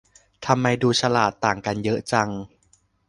[0.45, 2.29] ทำไมดูฉลาดต่างกันเยอะจัง